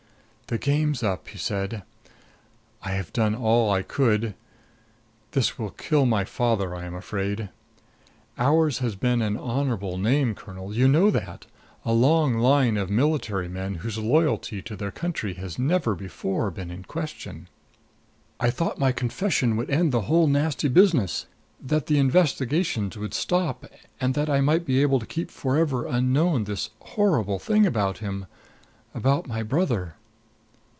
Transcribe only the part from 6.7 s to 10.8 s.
I am afraid. Ours has been an honorable name, Colonel;